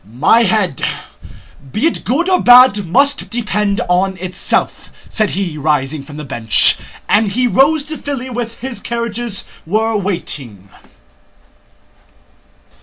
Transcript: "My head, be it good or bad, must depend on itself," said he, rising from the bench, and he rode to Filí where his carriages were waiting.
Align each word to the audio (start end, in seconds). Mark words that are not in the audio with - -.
"My 0.03 0.41
head, 0.41 0.83
be 1.71 1.85
it 1.85 2.05
good 2.05 2.27
or 2.27 2.41
bad, 2.41 2.87
must 2.87 3.29
depend 3.29 3.81
on 3.87 4.17
itself," 4.17 4.91
said 5.09 5.29
he, 5.37 5.59
rising 5.59 6.01
from 6.01 6.17
the 6.17 6.23
bench, 6.23 6.75
and 7.07 7.33
he 7.33 7.45
rode 7.45 7.81
to 7.81 7.99
Filí 7.99 8.33
where 8.33 8.47
his 8.47 8.79
carriages 8.79 9.43
were 9.63 9.95
waiting. 9.95 10.69